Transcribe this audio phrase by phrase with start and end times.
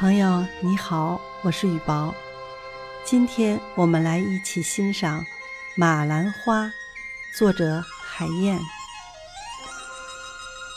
[0.00, 2.14] 朋友你好，我是雨薄。
[3.04, 5.20] 今天我们来一起欣赏
[5.76, 6.64] 《马兰花》，
[7.36, 8.58] 作者海燕。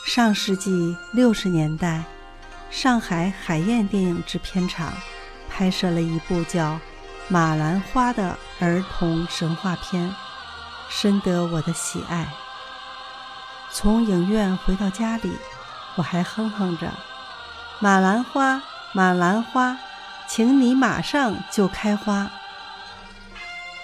[0.06, 2.04] 上世纪六十年代，
[2.70, 4.92] 上海海燕电影制片厂
[5.48, 6.72] 拍摄了一部叫
[7.28, 10.14] 《马兰花》的儿童神话片，
[10.90, 12.28] 深得我的喜爱。
[13.72, 15.32] 从影院回到家里，
[15.94, 16.88] 我还哼哼着
[17.80, 18.56] 《马兰花》。
[18.96, 19.76] 马兰花，
[20.28, 22.30] 请你马上就开花。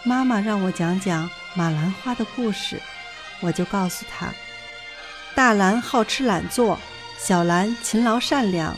[0.05, 2.81] 妈妈让我讲讲马兰花的故事，
[3.41, 4.29] 我就告诉她：
[5.35, 6.79] 大兰好吃懒做，
[7.19, 8.77] 小兰勤劳善良。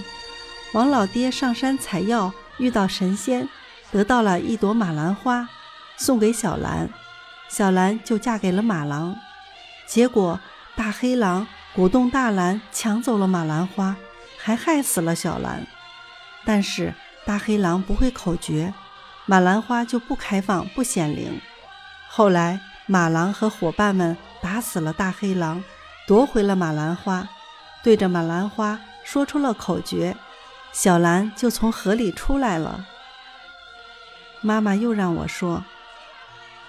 [0.72, 3.46] 王老爹上山采药，遇到神仙，
[3.90, 5.46] 得到了一朵马兰花，
[5.98, 6.88] 送给小兰。
[7.50, 9.14] 小兰就嫁给了马郎。
[9.86, 10.40] 结果
[10.74, 13.94] 大黑狼鼓动大兰抢走了马兰花，
[14.38, 15.66] 还害死了小兰。
[16.44, 18.74] 但是大黑狼不会口诀，
[19.26, 21.40] 马兰花就不开放不显灵。
[22.08, 25.62] 后来马郎和伙伴们打死了大黑狼，
[26.06, 27.28] 夺回了马兰花，
[27.82, 30.16] 对着马兰花说出了口诀，
[30.72, 32.86] 小兰就从河里出来了。
[34.40, 35.64] 妈妈又让我说：“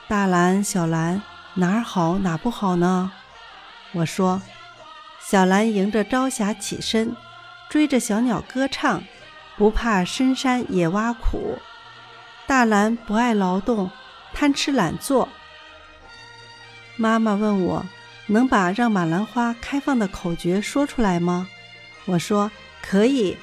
[0.08, 1.22] 大兰、小兰
[1.56, 3.12] 哪儿好哪不好呢？”
[3.94, 4.42] 我说
[5.20, 7.16] ：“小兰迎着朝霞起身，
[7.70, 9.04] 追着小鸟歌唱。”
[9.58, 11.60] 不怕深山野挖苦，
[12.48, 13.92] 大兰不爱劳动，
[14.34, 15.30] 贪吃懒做。
[16.96, 17.86] 妈妈问我
[18.28, 21.48] 能把让马兰花开放的口诀说出来吗？
[22.06, 22.52] 我说
[22.82, 23.38] 可以。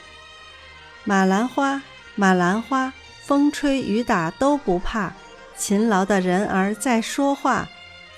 [1.05, 1.81] 马兰花，
[2.15, 5.13] 马兰花，风吹雨打都不怕，
[5.57, 7.69] 勤劳的人儿在说话，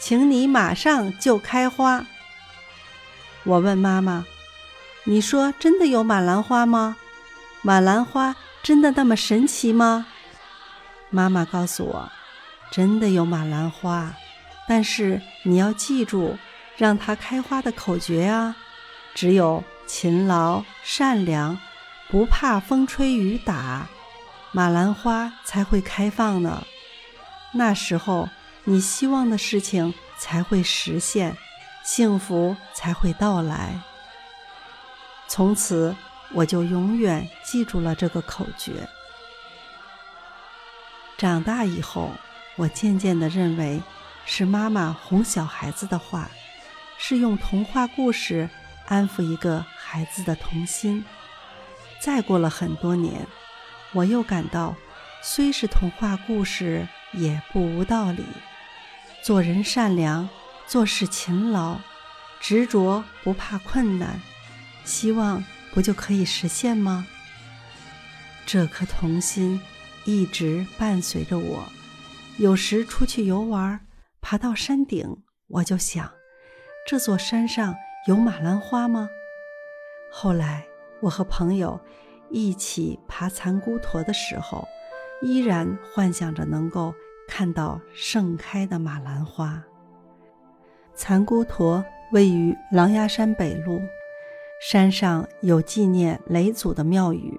[0.01, 2.05] 请你马上就开花。
[3.45, 4.25] 我问妈妈
[5.05, 6.97] ：“你说真的有马兰花吗？”
[7.65, 10.07] 马兰花真的那么神奇吗？
[11.11, 12.11] 妈妈告诉我，
[12.73, 14.13] 真的有马兰花，
[14.67, 16.37] 但是你要记住
[16.77, 18.57] 让它开花的口诀啊！
[19.15, 21.57] 只有勤劳、善良，
[22.09, 23.87] 不怕风吹雨打，
[24.51, 26.65] 马兰花才会开放呢。
[27.53, 28.29] 那时候
[28.65, 31.37] 你希望的事情才会实现，
[31.85, 33.81] 幸福才会到来。
[35.29, 35.95] 从此。
[36.35, 38.89] 我就永远记住了这个口诀。
[41.19, 42.11] 长大以后，
[42.57, 43.81] 我渐渐地认为
[44.25, 46.31] 是妈妈哄小孩子的话，
[46.99, 48.49] 是用童话故事
[48.87, 51.05] 安抚一个孩子的童心。
[52.01, 53.27] 再过了很多年，
[53.93, 54.75] 我又感到，
[55.21, 58.25] 虽是童话故事，也不无道理。
[59.23, 60.29] 做人善良，
[60.67, 61.77] 做事勤劳，
[62.41, 64.21] 执着不怕困难，
[64.85, 65.45] 希望。
[65.73, 67.07] 不就可以实现吗？
[68.45, 69.61] 这颗童心
[70.05, 71.65] 一直伴随着我。
[72.39, 73.81] 有时出去游玩，
[74.21, 76.13] 爬到山顶，我就想：
[76.87, 77.75] 这座山上
[78.07, 79.09] 有马兰花吗？
[80.13, 80.65] 后来
[81.01, 81.81] 我和朋友
[82.31, 84.67] 一起爬残孤驼的时候，
[85.23, 86.95] 依然幻想着能够
[87.29, 89.63] 看到盛开的马兰花。
[90.95, 91.83] 残孤驼
[92.13, 93.81] 位于狼牙山北麓。
[94.65, 97.39] 山上有纪念雷祖的庙宇，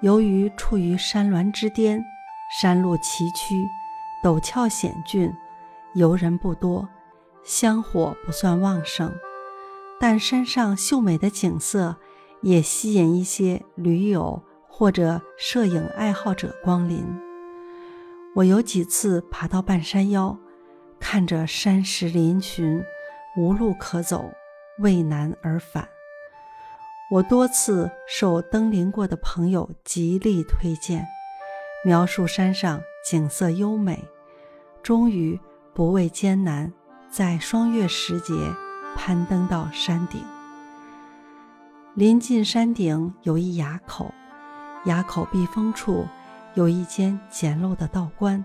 [0.00, 2.02] 由于处于山峦之巅，
[2.58, 3.68] 山路崎岖，
[4.24, 5.30] 陡峭险峻，
[5.94, 6.88] 游人不多，
[7.44, 9.12] 香火不算旺盛。
[10.00, 11.96] 但山上秀美的景色
[12.40, 17.06] 也吸引一些驴友或者摄影爱好者光临。
[18.36, 20.38] 我有几次爬到半山腰，
[20.98, 22.82] 看着山石嶙峋，
[23.36, 24.32] 无路可走，
[24.78, 25.86] 畏难而返。
[27.12, 31.06] 我多次受登临过的朋友极力推荐，
[31.84, 34.02] 描述山上景色优美，
[34.82, 35.38] 终于
[35.74, 36.72] 不畏艰难，
[37.10, 38.32] 在双月时节
[38.96, 40.24] 攀登到山顶。
[41.92, 44.10] 临近山顶有一垭口，
[44.86, 46.06] 垭口避风处
[46.54, 48.42] 有一间简陋的道观。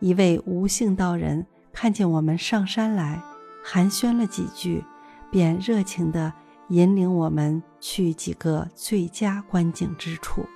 [0.00, 3.22] 一位吴姓道人看见我们上山来，
[3.62, 4.84] 寒暄了几句，
[5.30, 6.32] 便热情地。
[6.68, 10.46] 引领我们去几个最佳观景之处。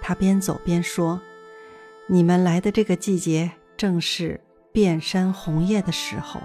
[0.00, 1.20] 他边走边说
[2.08, 4.40] ：“你们来的这个季节，正是
[4.72, 6.40] 遍山红叶的时候。”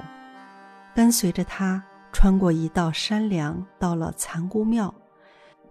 [0.96, 4.94] 跟随着他穿过一道山梁，到了残姑庙，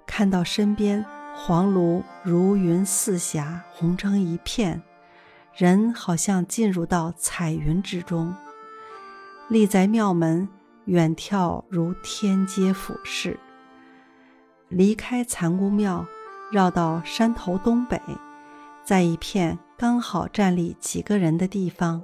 [0.07, 1.05] 看到身边
[1.35, 4.83] 黄芦如云似霞，红成一片，
[5.55, 8.35] 人好像进入到彩云之中，
[9.49, 10.49] 立在庙门。
[10.87, 13.39] 远眺如天阶俯视。
[14.69, 16.07] 离开残姑庙，
[16.51, 18.01] 绕到山头东北，
[18.85, 22.03] 在一片刚好站立几个人的地方，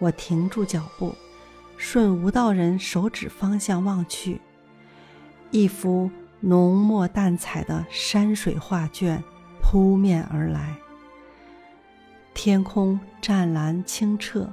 [0.00, 1.14] 我停住脚步，
[1.76, 4.40] 顺吴道人手指方向望去，
[5.50, 6.10] 一幅
[6.40, 9.22] 浓墨淡彩的山水画卷
[9.62, 10.76] 扑面而来。
[12.34, 14.52] 天空湛蓝清澈，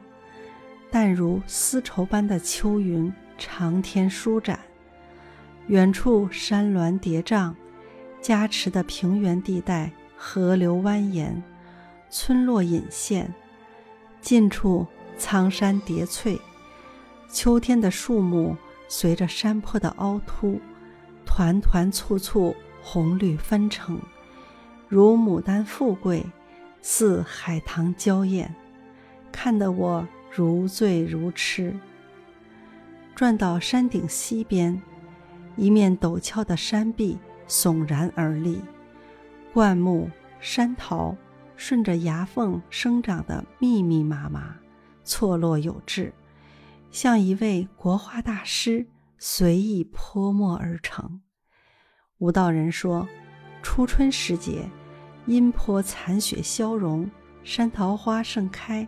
[0.89, 4.60] 淡如丝绸般的秋云长天舒展。
[5.68, 7.54] 远处山峦叠嶂，
[8.22, 11.42] 加持的平原地带，河流蜿蜒，
[12.10, 13.26] 村落隐现；
[14.22, 14.86] 近处
[15.18, 16.40] 苍山叠翠，
[17.30, 18.56] 秋天的树木
[18.88, 20.60] 随着山坡的凹凸，
[21.26, 24.00] 团团簇簇，红绿纷呈，
[24.88, 26.26] 如牡丹富贵。
[26.88, 28.54] 似海棠娇艳，
[29.31, 31.76] 看得我如醉如痴。
[33.16, 34.80] 转到山顶西边，
[35.56, 37.18] 一面陡峭的山壁
[37.48, 38.62] 耸然而立，
[39.54, 40.10] 灌木、
[40.42, 41.16] 山桃
[41.56, 44.58] 顺着崖缝生长的密密麻麻，
[45.06, 46.14] 错落有致，
[46.92, 48.86] 像一位国画大师
[49.18, 51.22] 随意泼墨而成。
[52.18, 53.08] 吴道人说
[53.64, 54.70] ：“初春时节。”
[55.26, 57.10] 阴坡残雪消融，
[57.44, 58.88] 山桃花盛开，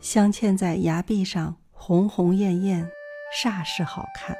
[0.00, 2.90] 镶嵌在崖壁上，红红艳艳，
[3.32, 4.36] 煞是好看。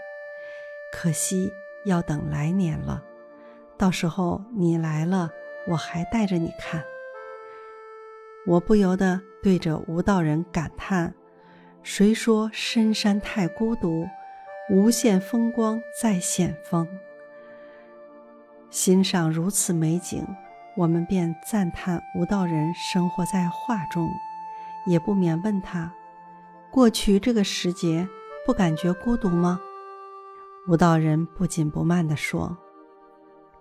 [0.93, 1.53] 可惜
[1.85, 3.03] 要等来年了，
[3.79, 5.31] 到时候你来了，
[5.69, 6.83] 我还带着你看。
[8.47, 11.15] 我不由得对着吴道人感叹
[11.83, 14.07] ：“谁说深山太孤独？
[14.71, 16.89] 无限风光在险峰。”
[18.71, 20.27] 欣赏如此美景。
[20.77, 24.09] 我们便赞叹吴道人生活在画中，
[24.87, 25.93] 也不免问他：
[26.71, 28.09] 过去这个时节
[28.50, 29.61] 不感觉孤独吗？
[30.67, 32.58] 吴道人不紧不慢地说：“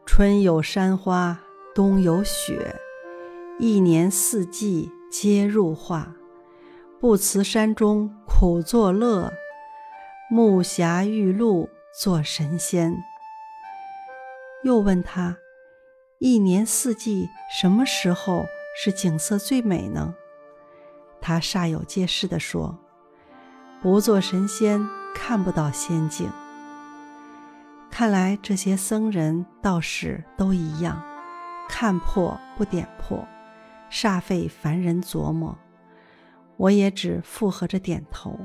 [0.03, 1.39] 春有山花，
[1.75, 2.75] 冬有雪，
[3.59, 6.11] 一年四季皆入画。
[6.99, 9.31] 不辞山中苦作乐，
[10.27, 12.97] 木霞玉露作神仙。”
[14.65, 15.37] 又问他。
[16.17, 17.29] 一年四季，
[17.61, 18.43] 什么时候
[18.75, 20.15] 是景色最美呢？
[21.21, 22.75] 他煞有介事地说
[23.81, 26.29] ：“不做神仙，看不到仙境。”
[27.91, 31.01] 看来这些僧人道士都一样，
[31.67, 33.27] 看破不点破，
[33.91, 35.57] 煞费凡人琢磨。
[36.55, 38.37] 我也只附和着点头，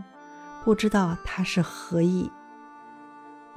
[0.65, 2.31] 不知道他是何意。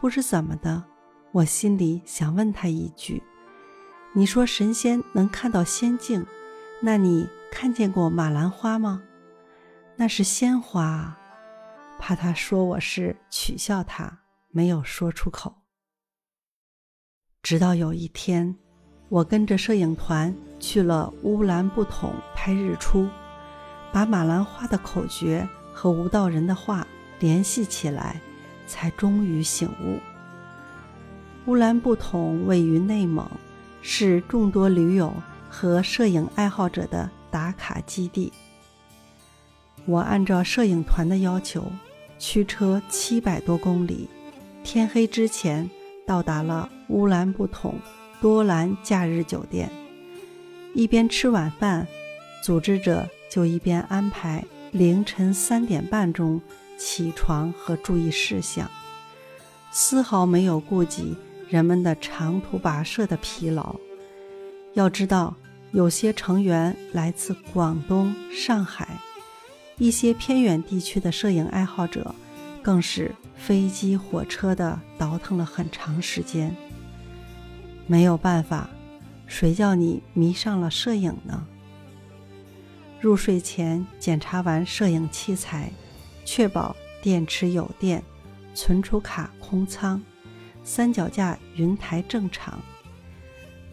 [0.02, 0.84] 不知怎么的，
[1.32, 3.24] 我心里想问他一句。
[4.14, 6.26] 你说神仙能看到仙境，
[6.82, 9.02] 那你看见过马兰花吗？
[9.96, 11.18] 那是鲜花啊，
[12.00, 15.56] 怕他说我是取笑他，没有说出口。
[17.42, 18.56] 直到有一天，
[19.10, 23.10] 我跟着摄影团去了乌兰布统拍日出，
[23.92, 26.88] 把马兰花的口诀和吴道人的话
[27.20, 28.22] 联系起来，
[28.66, 30.00] 才终于醒悟。
[31.46, 33.30] 乌兰布统位于内蒙。
[33.90, 35.14] 是众多驴友
[35.50, 38.34] 和摄影爱好者的打卡基地。
[39.86, 41.64] 我按照摄影团的要求，
[42.20, 44.10] 驱车七百多公里，
[44.64, 45.70] 天黑之前
[46.06, 47.76] 到达了乌兰布统
[48.20, 49.70] 多兰假日酒店。
[50.74, 51.88] 一边吃晚饭，
[52.44, 56.42] 组织者就一边安排凌晨三点半钟
[56.78, 58.70] 起床和注意事项，
[59.72, 61.16] 丝毫没有顾及。
[61.50, 63.74] 人们的长途跋涉的疲劳，
[64.74, 65.34] 要知道，
[65.72, 69.00] 有些成员来自广东、上海，
[69.78, 72.14] 一些偏远地区的摄影爱好者，
[72.64, 76.56] 更是飞机、火车的倒腾了很长时间。
[77.86, 78.70] 没有办法，
[79.28, 81.46] 谁叫你迷上了摄影呢？
[83.00, 85.72] 入睡前检查完摄影器材，
[86.26, 88.04] 确保电池有电，
[88.56, 90.02] 存储卡空仓。
[90.64, 92.60] 三脚架云台正常。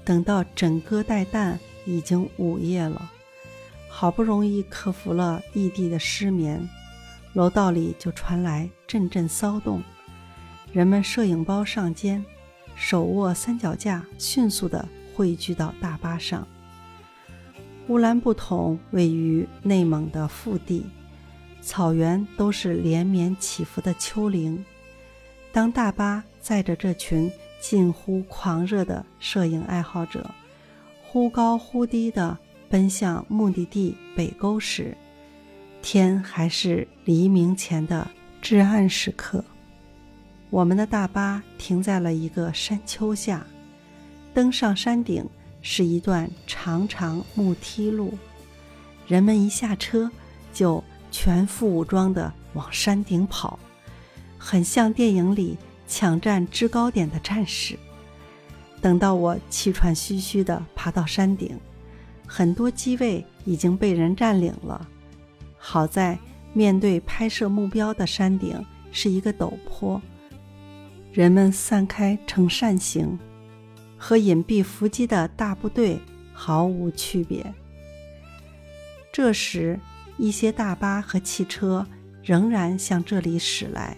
[0.04, 3.10] 等到枕戈待旦，已经午夜了，
[3.96, 6.68] 好不容易克服了异地的失眠，
[7.32, 9.80] 楼道里就传来阵阵骚动，
[10.72, 12.22] 人们摄影包上肩，
[12.74, 14.84] 手握三脚架，迅速地
[15.14, 16.44] 汇聚到大巴上。
[17.86, 20.84] 乌兰布统位于内蒙的腹地，
[21.62, 24.64] 草原都是连绵起伏的丘陵。
[25.52, 30.28] 当大巴载着这群近乎狂热的摄影爱好者，
[31.04, 32.36] 忽高忽低的
[32.74, 34.96] 奔向目的地北沟时，
[35.80, 38.04] 天还是黎明前的
[38.42, 39.44] 至暗时刻。
[40.50, 43.46] 我们的大巴停在了一个山丘下，
[44.34, 45.24] 登上山顶
[45.62, 48.12] 是一段长长木梯路，
[49.06, 50.10] 人们一下车
[50.52, 53.56] 就全副武装地往山顶跑，
[54.36, 57.78] 很像电影里抢占制高点的战士。
[58.80, 61.56] 等到我气喘吁吁地爬到山顶，
[62.26, 64.88] 很多机位已经被人占领了。
[65.58, 66.18] 好在
[66.52, 70.00] 面对拍摄目标的山顶是一个陡坡，
[71.12, 73.18] 人们散开成扇形。
[73.96, 75.98] 和隐蔽伏击的大部队
[76.34, 77.54] 毫无区别。
[79.10, 79.80] 这时，
[80.18, 81.86] 一些大巴和汽车
[82.22, 83.96] 仍然向这里驶来。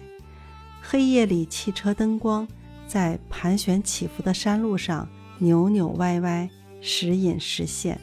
[0.81, 2.47] 黑夜里，汽车灯光
[2.87, 5.05] 在盘旋起伏的山路上
[5.39, 7.99] 扭扭歪歪，时隐时现。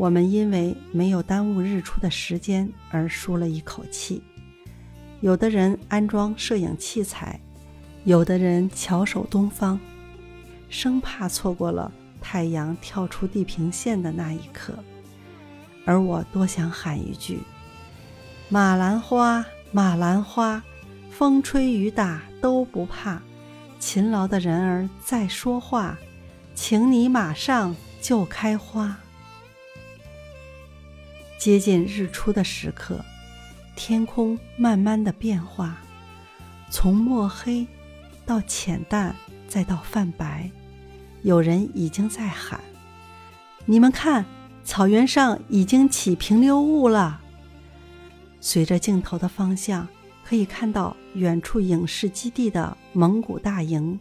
[0.00, 4.22] 我们因为没有耽误日出的时间而舒了一口气。
[5.20, 7.38] 有的人安装摄影器材，
[8.04, 9.78] 有的人翘首东方。
[10.70, 14.72] 生怕错过了太阳跳出地平线的那一刻，
[15.84, 17.40] 而我多想喊一句
[18.48, 20.62] ：“马兰花，马兰花，
[21.10, 23.20] 风吹雨打都不怕，
[23.78, 25.98] 勤劳的人儿在说话，
[26.54, 28.96] 请你马上就开花。”
[31.40, 33.02] 接近日出的时刻，
[33.74, 35.78] 天空慢慢的变化，
[36.68, 37.66] 从墨黑
[38.26, 39.16] 到浅淡，
[39.48, 40.50] 再到泛白。
[41.22, 42.60] 有人已经在喊
[43.64, 44.26] ：“你们看，
[44.64, 47.22] 草原上已经起平流雾了。”
[48.38, 49.88] 随着镜头的方向，
[50.22, 53.98] 可以看到远处影视基地的蒙古大营，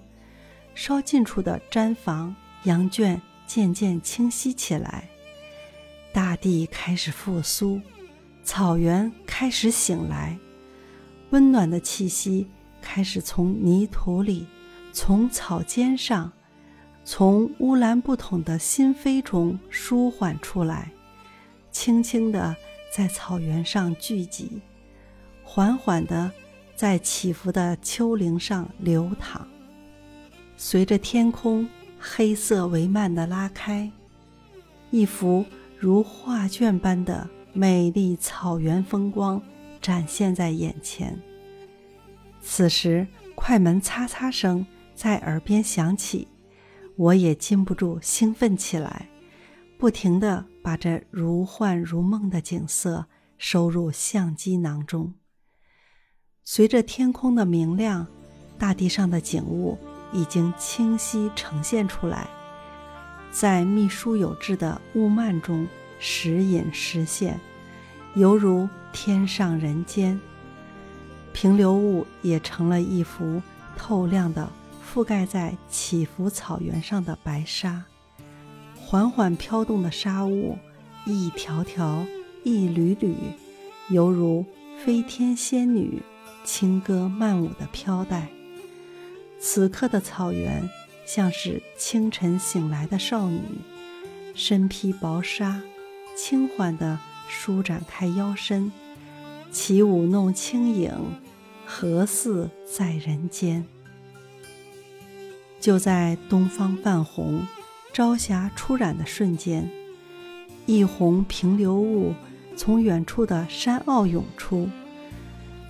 [0.75, 5.07] 稍近处的毡房、羊圈渐渐清晰起来。
[6.11, 7.79] 大地开始复苏，
[8.43, 10.37] 草原开始醒来，
[11.29, 12.47] 温暖的气息
[12.81, 14.47] 开始从泥土里，
[14.91, 16.31] 从草尖上。
[17.05, 20.91] 从乌兰布统的心扉中舒缓出来，
[21.71, 22.55] 轻轻地
[22.95, 24.61] 在草原上聚集，
[25.43, 26.31] 缓缓地
[26.75, 29.47] 在起伏的丘陵上流淌。
[30.55, 31.67] 随着天空
[31.99, 33.91] 黑色帷幔的拉开，
[34.91, 35.43] 一幅
[35.81, 39.41] 如画卷般的美丽草原风光
[39.79, 41.17] 展现在眼前。
[42.41, 46.27] 此时，快门擦擦声在耳边响起。
[46.97, 49.07] 我也禁不住兴奋起来，
[49.77, 53.05] 不停地把这如幻如梦的景色
[53.37, 55.13] 收入相机囊中。
[56.43, 58.05] 随着天空的明亮，
[58.57, 59.77] 大地上的景物
[60.11, 62.27] 已经清晰呈现出来，
[63.31, 65.67] 在密疏有致的雾幔中
[65.99, 67.39] 时隐时现，
[68.15, 70.19] 犹如天上人间。
[71.33, 73.41] 平流雾也成了一幅
[73.77, 74.49] 透亮的。
[74.91, 77.83] 覆盖在起伏草原上的白沙，
[78.75, 80.57] 缓缓飘动的沙雾，
[81.05, 82.03] 一条条、
[82.43, 83.15] 一缕缕，
[83.89, 84.43] 犹如
[84.83, 86.01] 飞天仙女
[86.43, 88.29] 轻歌曼舞的飘带。
[89.39, 90.67] 此刻的草原，
[91.09, 93.41] 像是清晨醒来的少女，
[94.35, 95.59] 身披薄纱，
[96.15, 98.71] 轻缓地舒展开腰身，
[99.49, 100.93] 起舞弄轻影，
[101.65, 103.65] 何似在人间？
[105.59, 107.41] 就在东方泛红、
[107.91, 109.67] 朝霞初染的瞬间，
[110.67, 112.13] 一泓平流雾
[112.55, 114.69] 从远处的山坳涌出，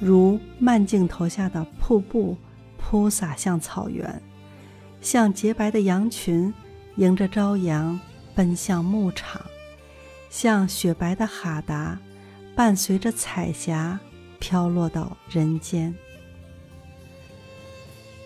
[0.02, 2.36] 如慢镜头下的瀑布
[2.78, 4.22] 铺洒向草原，
[5.02, 6.54] 像洁白的羊群
[6.98, 8.00] 迎着朝阳
[8.36, 9.42] 奔向牧场，
[10.30, 11.98] 像雪白的哈达
[12.56, 14.00] 伴随着彩霞
[14.40, 15.96] 飘落到人间。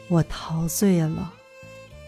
[0.07, 1.33] 我陶醉了。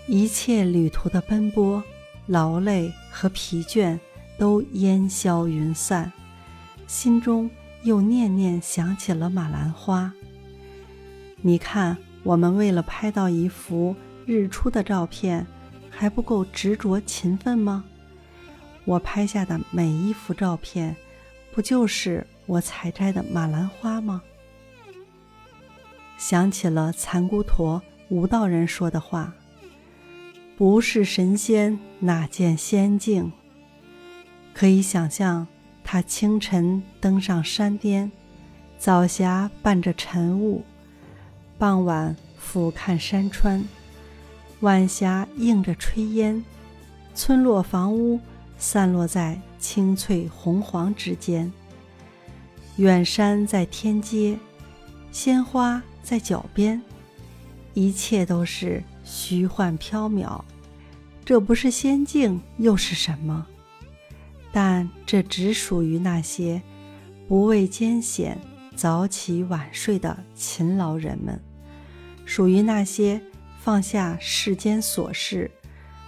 [0.07, 1.83] 一切旅途的奔波、
[2.27, 3.99] 劳累和疲倦
[4.37, 6.13] 都烟消云散，
[6.85, 7.49] 心中
[7.81, 10.13] 又念念想起了马兰花。
[11.41, 13.95] 你看，我们为了拍到一幅
[14.25, 15.45] 日出的照片，
[15.89, 17.83] 还不够执着勤奋吗？
[18.83, 20.95] 我拍下的每一幅照片，
[21.53, 24.21] 不就是我采摘的马兰花吗？
[26.17, 29.33] 想起了残孤陀吴道人说的话。
[30.57, 33.31] 不是神仙哪见仙境？
[34.53, 35.45] 可以想象，
[35.83, 38.09] 他清晨登上山巅，
[38.77, 40.63] 早霞伴着晨雾，
[41.57, 43.61] 傍晚俯瞰山川，
[44.61, 46.43] 晚霞映着炊烟，
[47.13, 48.19] 村落房屋
[48.57, 51.51] 散落在青翠红黄之间，
[52.77, 54.37] 远山在天阶，
[55.11, 56.81] 鲜花在脚边，
[57.73, 58.83] 一切都是。
[59.07, 60.41] 虚幻缥缈，
[61.23, 63.45] 这不是仙境又是什么？
[64.51, 66.59] 但这只属于那些
[67.27, 68.35] 不畏艰险、
[68.75, 71.39] 早起晚睡的勤劳人们，
[72.25, 73.21] 属于那些
[73.65, 75.49] 放下世间琐事、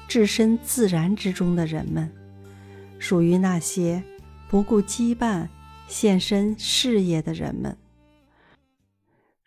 [0.08, 2.16] 置身自然之中的人们，
[3.00, 4.04] 属于那些
[4.48, 5.50] 不顾羁绊、
[5.88, 7.76] 献身事业的人们。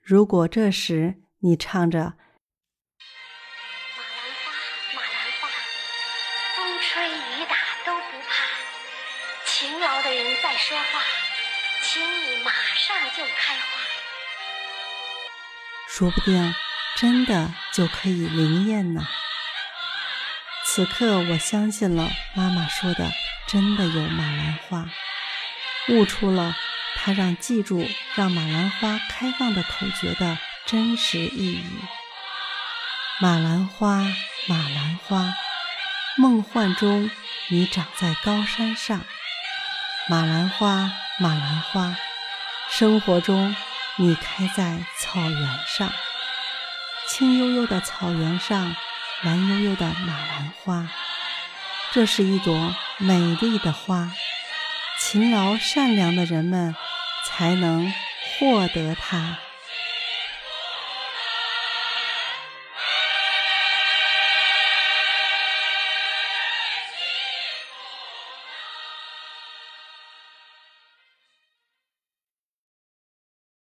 [0.02, 2.14] 如果这时你唱着。
[6.82, 7.54] 吹雨打
[7.86, 8.34] 都不怕，
[9.46, 11.00] 勤劳的人在说话，
[11.84, 13.62] 请你马上就开花。
[15.86, 16.52] 说不定
[16.96, 19.06] 真的就可以灵验呢。
[20.66, 23.10] 此刻我相信了妈妈说的，
[23.48, 24.88] 真的有马兰花，
[25.88, 26.54] 悟出了
[26.96, 31.64] 她让记住让马兰花开放的口诀的真实意义。
[33.20, 34.02] 马兰花，
[34.46, 35.34] 马兰花。
[36.16, 37.10] 梦幻中，
[37.48, 39.00] 你长在高山上，
[40.08, 41.94] 马兰花，马兰花；
[42.68, 43.54] 生活中，
[43.96, 45.90] 你开在草原上，
[47.20, 48.74] 青幽幽的草原上，
[49.20, 50.88] 蓝幽幽的马兰花。
[51.92, 54.10] 这是一朵美丽的花，
[54.98, 56.74] 勤劳善良的人们
[57.26, 57.92] 才能
[58.38, 59.36] 获得它。